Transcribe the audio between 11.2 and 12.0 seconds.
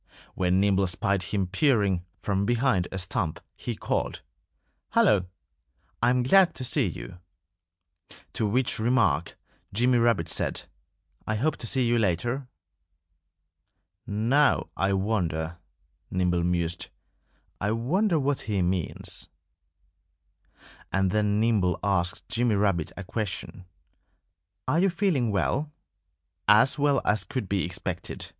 "I hope to see you